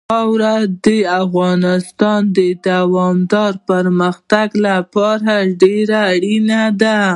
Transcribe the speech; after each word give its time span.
خاوره 0.09 0.55
د 0.85 0.87
افغانستان 1.23 2.21
د 2.37 2.39
دوامداره 2.67 3.59
پرمختګ 3.69 4.47
لپاره 4.67 5.33
ډېر 5.61 5.87
اړین 6.11 6.47
دي. 6.81 7.01